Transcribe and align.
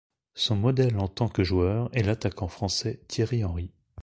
Son 0.33 0.55
modèle 0.55 0.97
en 0.97 1.07
tant 1.07 1.27
que 1.29 1.43
joueur 1.43 1.91
est 1.95 2.01
l'attaquant 2.01 2.47
français 2.47 3.03
Thierry 3.07 3.45
Henry. 3.45 3.71